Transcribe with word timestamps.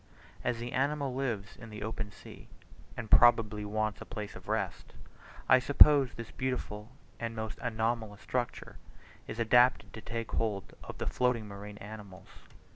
As 0.43 0.57
the 0.57 0.71
animal 0.71 1.13
lives 1.13 1.55
in 1.57 1.69
the 1.69 1.83
open 1.83 2.11
sea, 2.11 2.47
and 2.97 3.11
probably 3.11 3.63
wants 3.63 4.01
a 4.01 4.05
place 4.05 4.35
of 4.35 4.47
rest, 4.47 4.95
I 5.47 5.59
suppose 5.59 6.15
this 6.15 6.31
beautiful 6.31 6.91
and 7.19 7.35
most 7.35 7.59
anomalous 7.61 8.21
structure 8.21 8.77
is 9.27 9.37
adapted 9.37 9.93
to 9.93 10.01
take 10.01 10.31
hold 10.31 10.73
of 10.83 10.97
floating 11.11 11.47
marine 11.47 11.77
animals. 11.77 12.29